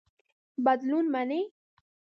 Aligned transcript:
بدلون 0.65 1.05
مني. 1.13 1.41